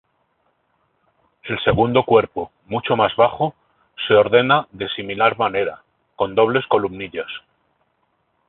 El 1.43 1.59
segundo 1.63 2.01
cuerpo, 2.05 2.51
mucho 2.65 2.95
más 2.95 3.15
bajo, 3.15 3.53
se 4.07 4.15
ordena 4.15 4.67
de 4.71 4.89
similar 4.89 5.37
manera, 5.37 5.83
con 6.15 6.33
dobles 6.33 6.65
columnillas. 6.65 7.27